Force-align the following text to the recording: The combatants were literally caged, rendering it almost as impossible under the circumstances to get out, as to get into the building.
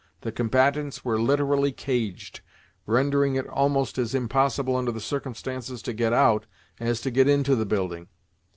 The 0.21 0.31
combatants 0.31 1.05
were 1.05 1.21
literally 1.21 1.71
caged, 1.71 2.41
rendering 2.87 3.35
it 3.35 3.45
almost 3.45 3.99
as 3.99 4.15
impossible 4.15 4.75
under 4.75 4.91
the 4.91 4.99
circumstances 4.99 5.79
to 5.83 5.93
get 5.93 6.11
out, 6.11 6.47
as 6.79 7.01
to 7.01 7.11
get 7.11 7.27
into 7.29 7.55
the 7.55 7.67
building. 7.67 8.07